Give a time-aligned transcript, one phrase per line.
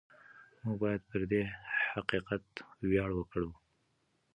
[0.63, 1.43] موږ باید پر دې
[1.93, 2.45] حقیقت
[2.89, 3.49] ویاړ وکړو.